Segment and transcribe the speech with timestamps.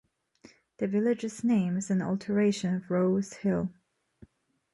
[0.79, 3.69] The village's name is an alteration of Roe's Hill.